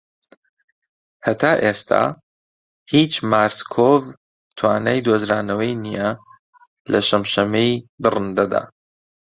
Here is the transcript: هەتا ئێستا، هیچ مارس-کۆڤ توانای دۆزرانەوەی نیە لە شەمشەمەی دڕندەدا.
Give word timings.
هەتا 1.25 1.51
ئێستا، 1.63 2.03
هیچ 2.93 3.13
مارس-کۆڤ 3.31 4.01
توانای 4.57 4.99
دۆزرانەوەی 5.07 5.73
نیە 5.85 6.09
لە 6.91 6.99
شەمشەمەی 7.07 7.71
دڕندەدا. 8.03 8.63